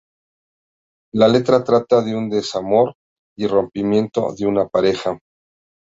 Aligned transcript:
La 1.13 1.27
letra 1.27 1.63
trata 1.63 2.01
de 2.01 2.15
un 2.15 2.27
desamor 2.31 2.95
y 3.37 3.45
rompimiento 3.45 4.33
de 4.35 4.47
una 4.47 4.67
pareja. 4.67 5.15